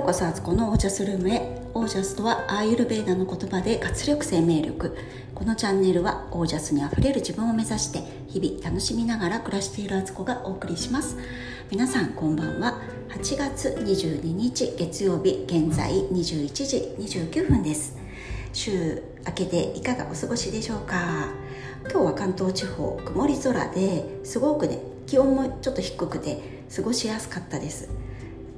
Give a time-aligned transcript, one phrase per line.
[0.00, 1.60] ようこそあつこのオージャスルームへ。
[1.74, 4.96] オージャスとはアーユルベーダの言葉で活力生命力。
[5.34, 11.18] このチャンネルはオージャスにあふれる自分を目指して日々楽しみながら暮らしているあつこがお送りします。
[11.70, 12.80] 皆さんこんばんは。
[13.10, 17.98] 8月22日月曜日現在21時29分です。
[18.54, 21.28] 週明けていかがお過ごしでしょうか。
[21.90, 27.90] 今日は関東地方曇り空ですごくね気温もちょっと低くて過ごしやすかったです。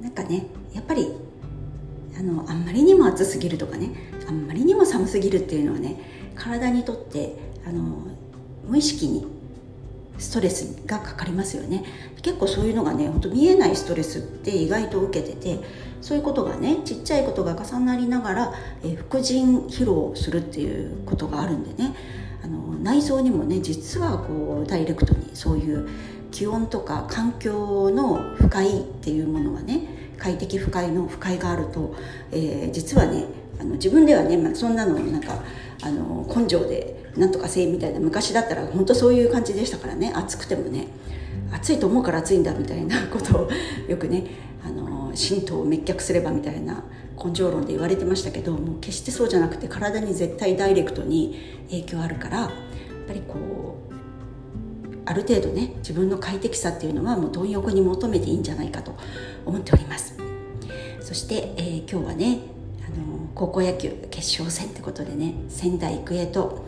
[0.01, 1.13] なんかねやっぱり
[2.17, 3.89] あのあんまりにも暑すぎるとかね
[4.27, 5.99] あんまりにも寒すぎるっていうのはね
[6.35, 8.07] 体にとってあの
[8.67, 9.25] 無意識に
[10.17, 11.83] ストレスがかかりますよね。
[12.21, 15.59] 結構そういうのがねほんと見えないストレスって意外と受けてて
[16.01, 18.53] そういうことがねちっちゃいことが重なりながら、
[18.83, 21.95] え、副腎疲労するっていうことがあるんでね。
[22.43, 25.87] あの内臓にもね実はこうダイレクトにそういう
[26.29, 31.93] 気温とか環境の不快っていうものはね快適不快の不快があると、
[32.31, 33.25] えー、実はね
[33.59, 35.43] あの自分ではね、まあ、そんなのなんか
[35.81, 40.13] あの根性でなんとかせいみたいな昔だったら本当そういう感じでしたからね。
[40.15, 40.87] 暑くてもね
[41.51, 43.49] 暑いと思うから暑いんだみたいな ことを
[43.89, 44.25] よくね
[44.65, 46.85] あの神道を滅却すればみたいな
[47.21, 51.37] 根性論で言われてましたけどもう決してそうじゃなくて体に絶対ダイレクトに
[51.69, 52.49] 影響あるからやっ
[53.07, 53.35] ぱりこ
[53.89, 53.92] う
[55.13, 58.97] ある程度ね自分の快適さっていうのはもう貪欲に求めていいんじゃないかと
[59.45, 60.17] 思っております。
[61.01, 62.39] そして、えー、今日はね
[62.83, 66.65] あの高校野球決勝戦ってことでね仙台育英と、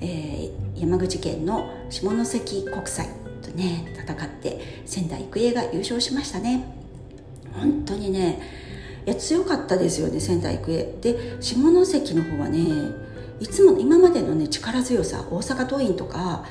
[0.00, 3.08] えー、山口県の下関国際
[3.42, 6.72] とね戦って仙台育英が優勝しましたね。
[7.52, 8.40] 本当にね
[9.06, 10.84] いや強かったですよね仙台育英。
[11.00, 12.60] で下関の方はね
[13.40, 16.44] いつも今までのね力強さ大阪桐蔭とか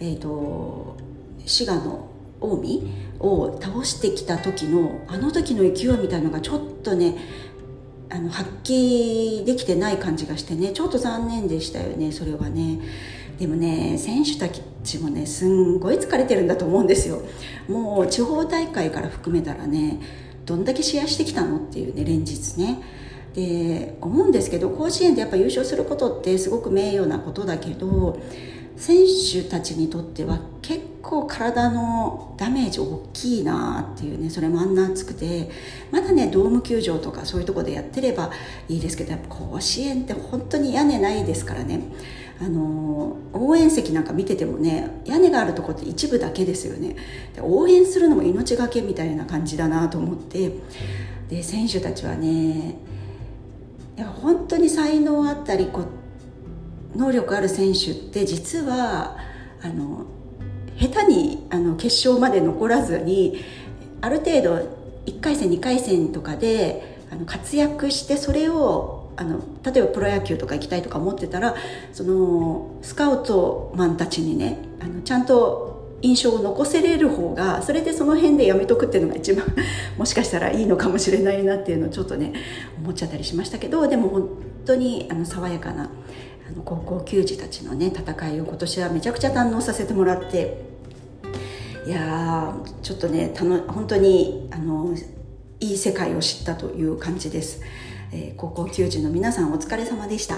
[0.00, 0.96] えーと、
[1.44, 2.08] 滋賀の
[2.40, 2.88] 近
[3.20, 7.16] 江を倒してきた時のあの時の勢いみたいのがちょっとね
[8.10, 12.80] あの発揮できてない感じがしてねちょっと残念でしたよねそれはね。
[13.38, 17.22] でもね選手たちもねすんごい疲れてるんだと思うんですよ。
[17.68, 20.00] もう地方大会から含めたらね
[20.44, 22.82] どんだけ試合してきたのっていうね連日ね。
[23.34, 28.18] で思うんですけど甲子園でやっぱ優勝することってすごく名誉なことだけど
[28.78, 28.98] 選
[29.32, 35.50] 手たちにとっては結構体のダメージ大きいなっていうねそれもあんな暑くて
[35.90, 38.30] まだねドーム球場とかそういうとこでやってれば
[38.68, 41.82] いいですけどやっぱ甲子園って本当に屋根ないですからね。
[42.40, 46.94] あの応援席なんか見ててもね屋根があるとこって一部だけですよね。
[47.34, 50.52] で応援するのも命がけみたいな感じだなと思って
[51.28, 52.76] で選手たちはね
[53.96, 55.82] いや本当に才能あったりこ
[56.94, 59.16] 能力ある選手って実は
[59.62, 60.06] あの
[60.78, 63.44] 下手にあの決勝まで残らずに
[64.00, 71.56] ある程度1回戦2回戦とかであの活躍してそれをあの例えばプロ野球とか行きたいとか思ってたら
[71.92, 79.44] そのスカウトマンたちにねあのちゃんと印象を残せれる方がそれでその辺でやめとくっていうのが一番
[79.98, 82.32] もしかしたらいいのかもしれないなっていうのをちょっとね
[82.80, 84.28] 思っちゃったりしましたけどでも本
[84.64, 85.90] 当にあの爽やかな
[86.48, 90.66] あの高校球児たちのね戦いを今年はめちゃくちゃ堪能させてもらって。
[91.86, 94.94] いやちょっとねたの本当にあの
[95.58, 97.62] いい世界を知ったという感じです、
[98.12, 100.36] えー、高校球児の皆さんお疲れ様でした。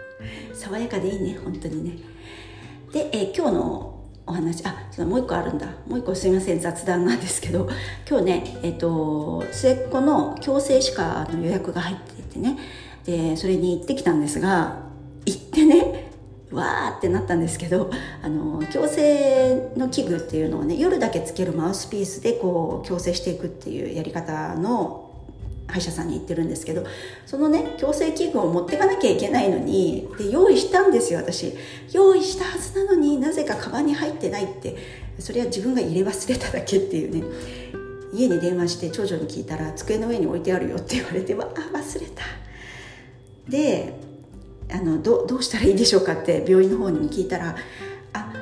[0.52, 1.98] 爽やかでいいね本当にね。
[2.92, 5.66] で、えー、今日のお話あもう一個あるんだ。
[5.86, 7.68] もう一個すいません雑談なんですけど。
[8.08, 10.94] 今日ねえっ、ー、と末っ子の矯正歯
[11.26, 12.58] 科の予約が入っていてね。
[13.04, 14.91] でそれに行ってきたんですが
[15.26, 16.10] 行ってね
[16.50, 17.90] わーってなったんですけど
[18.22, 25.08] あの矯正の器具っていうのをね夜だけつけるマウスピースでこう矯正していくっていうやり方の
[25.68, 26.84] 歯医者さんに行ってるんですけど
[27.24, 31.54] そのね矯正器具を持ってかなきゃいけないのにで用意したんですよ私。
[31.92, 35.02] 用意したはずなのになぜかカバンに入ってないって。
[35.18, 37.22] それは自分が入れ忘れただけっていうね。
[38.14, 42.24] 家に電話して長女に聞いたら机の上に置いてあるよって言われてわあ忘れた。
[43.48, 43.94] で
[44.70, 47.56] あのどどうしたらいいでしょうかって病院の方にも聞いたら
[48.12, 48.32] あ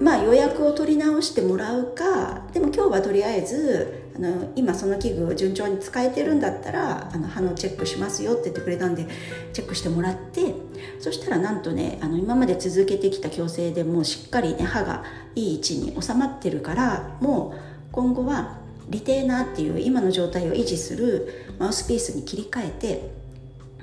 [0.00, 9.06] まあ予約を取り直してもらうかでも今日はとりあえずあの今その器具を順調に使えてるんだったらあの歯のチェックしますよって言ってくれたんで
[9.52, 10.54] チェックしてもらって
[10.98, 15.04] そしたらなんとねあの今まで続けてきた矯正でもうしっかりね歯が
[15.34, 18.58] いい位置に収まってるからもう今後は
[18.88, 23.19] リテーナーっていう今の状態を維持するマウスピースに切り替えて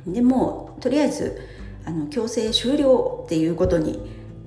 [0.08, 1.38] でもとりあえず
[1.86, 4.00] あの強制終了っていうことに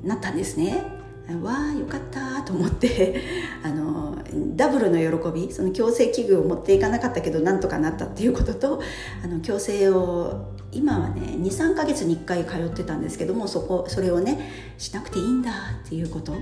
[0.02, 1.00] なったんですね。
[1.42, 3.22] わあよかったと思って
[3.62, 4.16] あの
[4.56, 8.80] ダブルの喜びその矯正器具を持っていかなかったけどなんとかなったっていうことと
[9.22, 14.40] あの矯正を今はね23ヶ月に1回通ってたんですけどもそこそれをね
[14.76, 15.52] しなくていいんだ
[15.86, 16.32] っていうこと。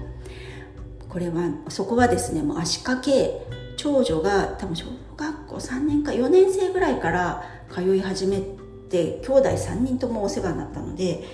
[1.09, 3.47] これはそこはですねもう足掛け
[3.79, 4.85] 長女が多分小
[5.17, 8.57] 学校3年か4年生ぐらいから通い始めて
[8.88, 11.25] 兄弟3人ともお世話になったので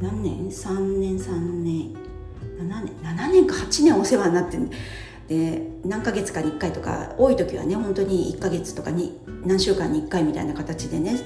[0.00, 1.94] 何年？3年3年。
[2.58, 3.54] 7年？7年か。
[3.54, 4.58] 8年お世話になって
[5.28, 5.68] で。
[5.84, 11.16] 何ヶ月かに1回とか多い時はね本当に1ヶ月とかに何週間に1回みたいな形でね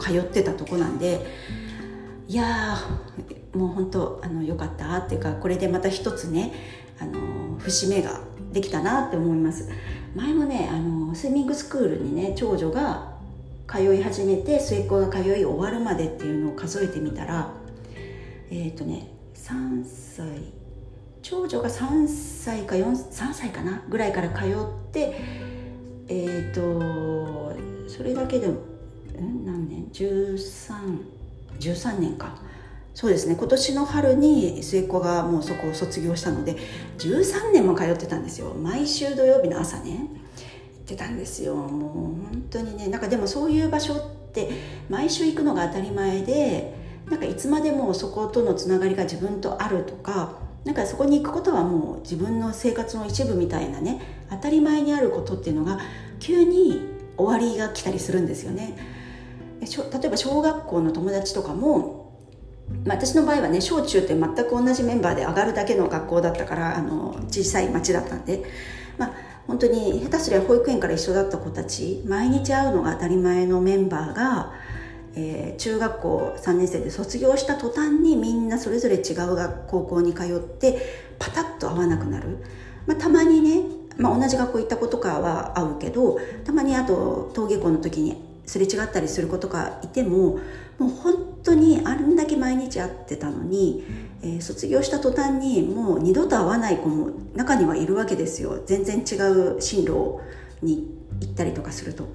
[0.00, 1.26] 通ってたとこなんで
[2.26, 2.76] いや
[3.54, 6.52] もう本当あのよかったっていうかこれでまた一つね
[6.98, 8.20] あの節目が
[8.52, 9.68] できたなって思います。
[10.16, 13.17] 前もねあのスイミングスクールにね長女が
[13.68, 17.52] 通い始めて末っ子が通い終わるまでっていうのを数えてみたら
[18.50, 20.26] えっ、ー、とね3歳
[21.22, 24.46] 長女が3歳か4 3歳かなぐらいから通っ
[24.90, 25.14] て
[26.08, 27.52] えっ、ー、と
[27.88, 28.56] それだけでも
[29.44, 32.38] 何年？1313年か。
[32.94, 33.36] そうですね。
[33.36, 36.56] 今年の春に末っ子がもうそこを卒業したので
[36.98, 38.54] 13年も通ってたんですよ。
[38.54, 40.08] 毎週土曜日の朝ね。
[40.88, 41.90] ってたんですよもう
[42.32, 44.00] 本当にねなんかでもそういう場所っ
[44.32, 44.50] て
[44.88, 46.74] 毎週行くのが当たり前で
[47.10, 54.00] なんかいつまでもそことのつながりが自分とあるとかなんかそこに行くことはもう自分の生活の一部みたいなね
[54.30, 55.78] 当たり前にあることっていうのが
[56.20, 56.80] 急に
[57.16, 58.76] 終わりが来たりするんですよね。
[59.60, 59.66] 例
[60.06, 62.14] えば小学校の友達とかも、
[62.84, 68.44] まあ、私の場合はね小中って全く同じメンバーで上がるだけの学校だったからあの小さい町だったんで、
[68.98, 69.12] まあ、
[69.48, 74.52] 本当に下手すりゃ保育園から一緒だった子たち毎日会うのが当たり前のメンバーが
[75.18, 80.80] えー、中学校3年生で卒業した途端にみんなそれぞれ違う学高校に通って
[81.18, 82.38] パタッと会わなくなる、
[82.86, 83.62] まあ、たまにね、
[83.96, 90.38] まあ、同じ学校行った子とかは会うけどたまにあと登下校の時にすれ違ったりする子とかいても
[90.78, 93.84] もう本当にあんだけ毎日会ってたのに、
[94.22, 98.62] えー、卒業した途端にもう二度と会わない子も中にはいるわけですよ。
[98.64, 100.20] 全然違う進路
[100.62, 100.88] に
[101.20, 102.08] 行ったりとかすると。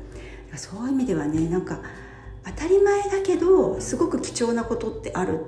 [0.56, 1.80] そういう意味ではねなんか
[2.46, 5.46] 当たり前だけどすごく貴重なことってある。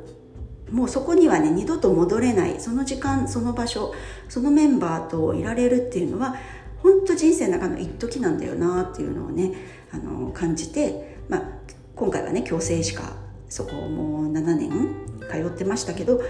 [0.72, 2.60] もうそこにはね二度と戻れない。
[2.60, 3.94] その時間その場所
[4.30, 6.36] そのメンバーといられるっていうのは
[6.82, 9.54] 本当人生の中の一時なんだよなっていうのをね
[9.92, 11.42] あの感じて、まあ、
[11.96, 13.14] 今回はね矯正歯科
[13.50, 14.70] そこをもう7年
[15.32, 16.22] 通ってましたけど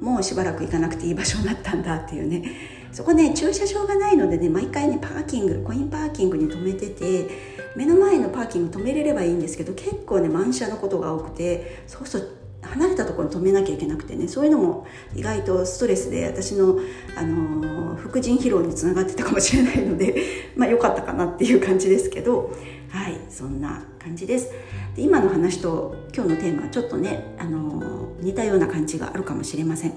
[0.00, 2.80] もうしばらく行かなくていい場所になったんだっていうね。
[2.92, 7.28] そこね駐車場がないのでね毎回ねパーキングコインパーキングに止めてて
[7.76, 16.78] 目の前のパーキング止めれればいいんですけど結構ね満車のことが多くてそうすると離れたところに止めなきゃいけなくてねそういうのも意外とストレスで私の、
[17.16, 20.14] あのー、副腎疲労につながってたかもしれないので
[20.56, 22.52] まあ良かったかなっていう感じですけど
[22.90, 24.50] はいそんな感じです。
[24.96, 29.92] で今の話と今日のテーマはちょっとね、あのー、似たような感じがあるかもしれません。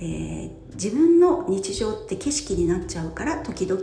[0.00, 3.82] えー、自分の日常って景色になっちゃうから時々、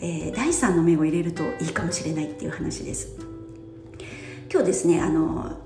[0.00, 3.16] え、第三の目を入れるといいかもしれないっていう話です。
[4.50, 5.58] 今日ですねあの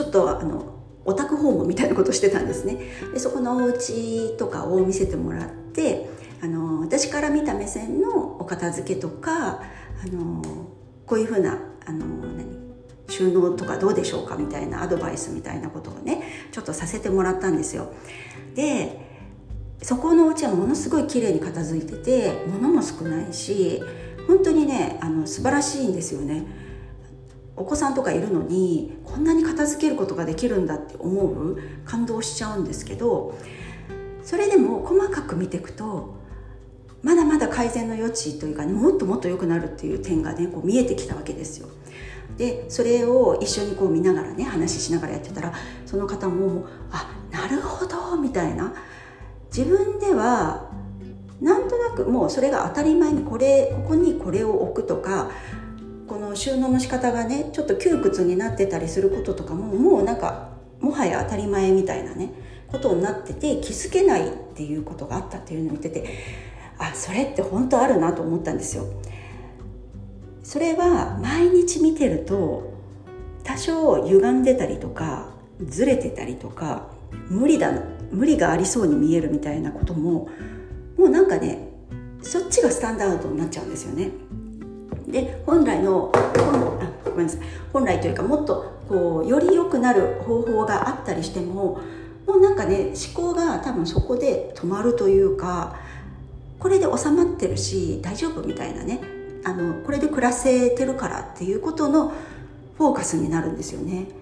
[0.00, 2.78] ちょっとあのオタク訪問みたいなことしてたんですね。
[3.12, 6.08] でそこのお家とかを見せてもらって
[6.42, 9.62] あの私から見た目線のお片付けとかあ
[10.10, 10.42] の
[11.04, 12.46] こういうふうなあの何
[13.08, 17.92] 収納とかどうでしょうかみたいなアドバイスみたいなことをねちょっとさせてもらったんですよ。
[18.54, 19.06] で
[19.82, 23.82] そこのお家はものすごい綺麗に片付いてて物も少ないし
[24.26, 26.69] 本当にねあの素晴らしいんですよね。
[27.60, 33.36] お子さんとかいるのにこんなに片付けることができるんだって思う感動しちゃうんですけど
[34.22, 36.14] それでも細かく見ていくと
[37.02, 41.68] まだまだ改善の余地というか、ね、もっともっと良くなるっていう点がねこう見えてきたわけですよ。
[42.36, 45.52] でそれを一緒にこう見ながらね話ししながらやってたら
[45.84, 48.72] その方もあなるほどみたいな
[49.54, 50.70] 自分では
[51.40, 55.30] なんとなくもうそれが当たり前にこれここにこれを置くとか
[56.30, 62.32] の収納の仕方がねちょっと窮屈になってたりすることとかももうなんかもはや当たり前みたいなね
[62.68, 66.08] ことになってて気づけないっていうことがあったっていうのを言ってて
[66.78, 68.84] あそれって本当あるなと思ったんですよ。
[70.42, 72.72] それは毎日見てると
[73.44, 75.30] 多少歪んでたりとか
[75.64, 76.88] ずれてたりとか
[77.28, 77.72] 無理だ
[78.10, 80.28] 無理がありそうに見えるみたいなことも
[80.96, 81.68] もうなんかね
[82.22, 84.10] そっちがスタンダードになっちゃうんですよね。
[85.10, 86.18] で本来のあ
[87.04, 87.40] ごめんなさい
[87.72, 91.80] 本来というかもっとこうより良くなる方法があったりしても
[92.26, 95.76] もうなんかね思考が多分そこで止まるというか
[96.58, 99.00] これで収まってるし大丈夫みたいなね
[99.44, 102.12] あのこれで暮らせてるからっていうことの
[102.76, 104.19] フォーカスになるんですよね。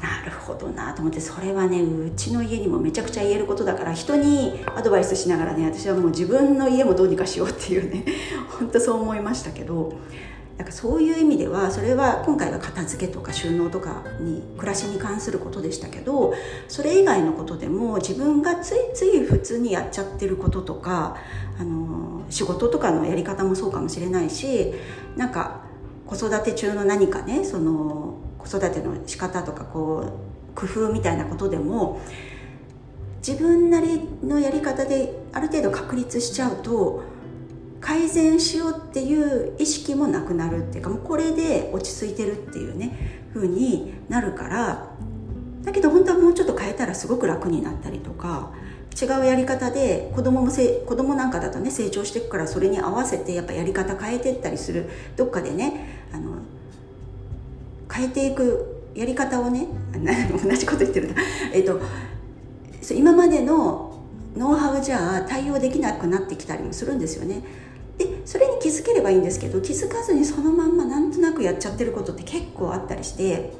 [0.00, 8.04] なるほどなと思ってそれはねうちの家にもめちゃくちゃ言えることだから人にアドバイスしながらね私はもう自分の家もどうにかしようっていうね
[8.58, 9.92] 本当そう思いましたけど
[10.56, 16.34] なんかそういう意味ではそれは今回は片付けとか収納とかに暮らしに関することでしたけど
[16.68, 21.16] それ以外のことでも自分がついつい普通にやっちゃってることとか
[21.58, 24.74] あの仕事とかのやり方もそうかもしれないし
[25.16, 25.62] なんか
[26.06, 30.04] 子育て中の何かねその子育ての仕方とかこ
[30.54, 32.00] う工夫みたいなことでも
[33.26, 37.02] 自分なりのやり方である程度確立しちゃうと
[37.80, 44.90] 改善しようっていう意識もなくなるっていうかもうこれで落ち着いてるっていうね風になるから
[45.62, 48.52] だけど本当はもうちょっと変えたらすごく楽になったりとか
[49.00, 56.36] 違うやり方で子供もせ子供なんかだとね成長していくからそれに合わせてやっぱやり方変えてったりするどっかでねあの
[57.92, 59.66] 変えていくやり方をね
[60.44, 61.14] 同じこと言ってるな。
[61.52, 61.80] えっと
[62.94, 63.90] 今までの
[64.36, 67.42] ノウハウじゃ対応できなくなってきたりもするんですよね。
[67.98, 73.52] でそれに気づければいいんですけど気づかずにそのまんまなんとなくやっちゃってることって結構あったりして、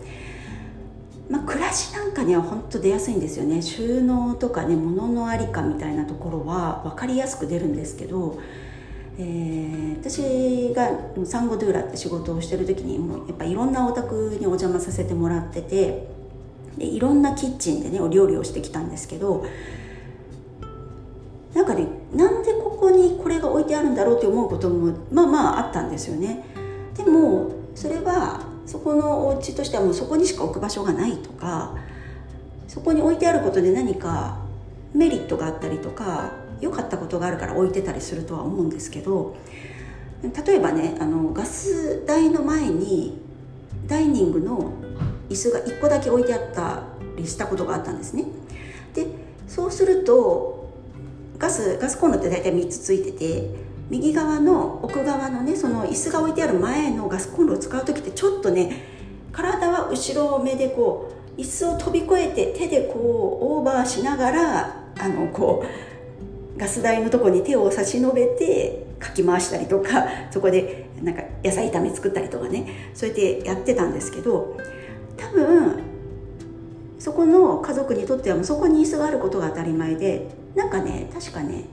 [1.29, 3.61] まあ、暮らしなんかには本当出やすいんですよね。
[3.61, 8.39] 収納とかね物のありかみたいなところは分かりやすく出るんですけど、
[9.19, 10.90] えー、私が
[11.26, 16.09] サンゴドゥーラって仕事をしてる時にもうやっぱいろんなお宅にお邪魔させてもらってて
[16.79, 19.45] でいろんなキッチンでねお料理をしてきたんですけど
[21.55, 26.45] なんかねなんでここにこれが置いてあるんだろうって思うこともまあまああったんですよね。
[26.97, 31.75] でもそれはそこのお家としてはもうそこにしか置く場所がないとか
[32.69, 34.38] そこに置いてあることで何か
[34.95, 39.37] メリットがあったりとか良かったことがあるから置いてたりするとは思うんですけど
[40.23, 43.19] 例えばねあのガス台の前に
[43.87, 44.73] ダイニングの
[45.29, 46.83] 椅子が1個だけ置いてあった
[47.17, 48.25] りしたことがあったんですね。
[48.95, 49.07] で
[49.47, 50.71] そうすると
[51.38, 53.50] ガスガスコンロって大体3つついてて
[53.88, 58.85] 右側の奥側のねその椅子が置いてある前のガスコンロを使う時ってちょっとね
[59.33, 65.89] 体は後ろ目でこう椅子を飛び越えて手でこうオーバーしながらあのこう
[66.61, 72.67] ガス台のとこに手を差し伸べてかき回したりとか そこでなんか野菜炒め作ったりとかね。
[72.93, 74.59] そうやってやってたんですけど
[75.17, 75.79] 多分
[76.99, 81.64] そこの家族にとってはもうそこに椅子があることが当たり前でなんかね確かね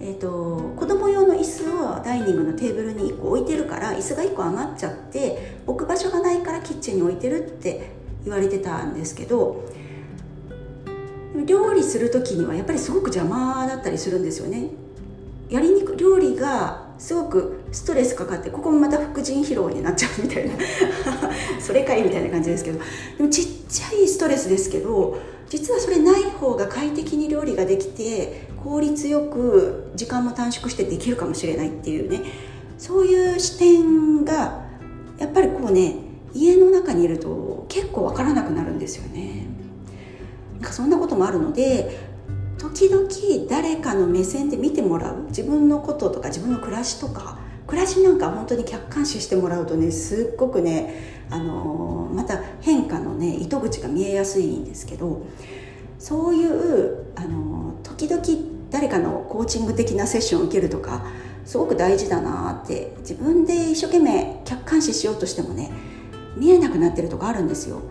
[0.00, 7.90] えーと、子供用の椅子をダイニングのテーブルに1個置いてるから椅子が1個余っちゃって置く場所がないからキッチンに置いてるって
[8.24, 9.64] 言われてたんですけど
[11.46, 14.68] 料理する時にはやっぱりすごく邪魔だったりするんですよね。
[15.50, 20.54] やりにく料理がすごくストレスかかってここもまた副腎疲労になっちゃうみたいな。
[21.60, 22.78] それかいみたいな感じですけど。
[23.16, 25.18] でもちっちゃいストレスですけど
[25.48, 32.22] 実はそれない方が快適に料理ができて効率よく時間も短縮してできるかもしれないっていうね。
[32.78, 34.64] そういう視点が
[35.18, 35.96] やっぱりこうね
[36.34, 39.46] 家の中にいると結構わからなくなるんですよね。
[40.62, 42.08] そんなこともあるので
[42.58, 43.06] 時々
[43.48, 45.26] 誰かの目線で見てもらう。
[45.28, 55.22] 自分のこととか自分の暮らしとか暮らしなんか本当に客観視してもらうとねすっごくね、あのー、また変化のね糸口が見えやすいんですけど
[55.98, 58.22] そういう、あのー、時々
[58.70, 61.06] 誰かのコーチング的なセッションを受けるとか
[61.44, 65.70] すごく大事だなって自分で一生懸命客観視しようとしてもね
[66.36, 67.82] 見えなくなってるとこあるんですよ。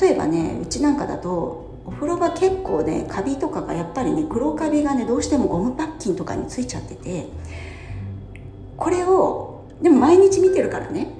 [0.00, 7.26] 例えばねうちなんかだとお風呂場結構ねカビとかがやっぱりね黒カビがねどうしてもゴムパッキンとかについちゃってて
[8.76, 11.12] これをでも毎日見てるからね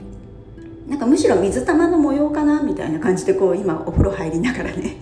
[0.89, 4.97] なんかむしろ水玉の模様かなみたいな感じでこう今お風呂入りながらね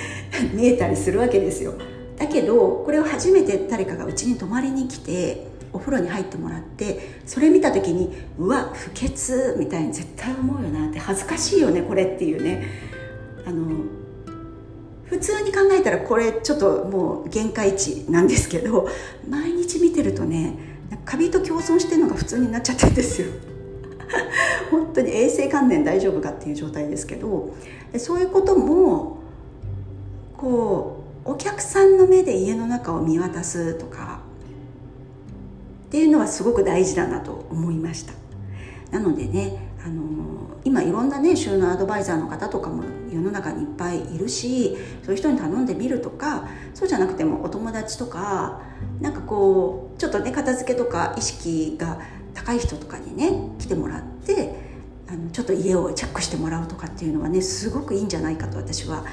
[0.52, 1.74] 見えたりするわけですよ。
[2.16, 12.64] だけどこれを初めて誰かがうちに泊まりに来てお風呂に入ってもらってそれ見た時にうわ不潔みたいに絶対思うよなって恥ずかしいよねこれっていうね。
[13.46, 13.99] あの
[15.10, 18.88] 普通に考えたらこれちょっともう限界値なんですけど
[19.28, 20.56] 毎日見てるとね
[21.04, 23.28] カビと共存してるのが普通になっちゃってるんですよ。
[24.70, 27.54] 本当に衛生観念大丈夫かっていう状態ですけど
[27.98, 29.18] そういうことも
[30.36, 34.20] こうお客さんの目で家の中を見渡すとか
[35.86, 38.12] っていうのはすごく大事だなと思いました。
[38.92, 40.02] なのでねあの
[40.64, 48.60] 今いろんなね収納アドバイザーの方とかも世の中にいっぱいいるしそういう人に頼んでみるとかそうじゃなくてもお友達とか
[49.00, 51.98] なんかこうちょっとね片付けとか意識が
[52.34, 54.54] 高い人とかにね来てもらって
[55.08, 59.04] あのちょっと家をチェックしてもらうとかっていうのはねすごくいいんじゃないかと私は、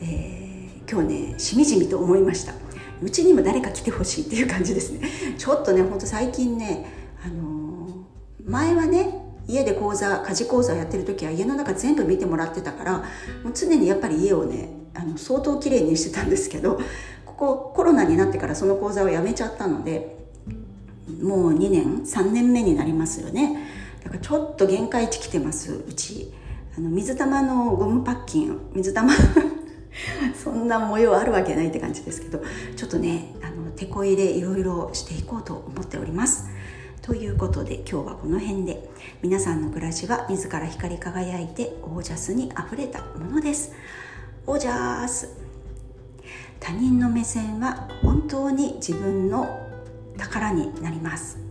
[0.00, 2.52] えー、今日ねしみじみと思いました。
[3.02, 5.00] うちにも誰か来てほしいっていう感じですね。
[5.36, 6.86] ちょっとねほんと最近ね、
[7.24, 16.80] あのー、前はね家で講座家事講座やってる時は家の中全部見てもらってたからもう常にやっぱり家をねあの相当綺麗にしてたんですけど
[17.24, 20.16] ここコロナになってからその講座をやめちゃったので
[21.22, 23.64] もう2年3年目になりますよね。
[24.02, 26.32] だからちょっと限界値来てますうち。
[26.76, 29.10] あの水玉のゴムパッキン水玉
[30.44, 32.42] そんな模様あるわけないって感じですけど
[32.76, 36.44] ちょっとねあの手こ入れいろいろしていこうと思っております。
[37.06, 38.90] ということで今日はこの辺で。
[39.22, 43.72] 皆さんの暮らしは自ら光り輝いてオージャスにあふれたものです。
[44.44, 45.28] オージャス。
[46.58, 49.46] 他人の目線は本当に自分の
[50.18, 51.45] 宝になります。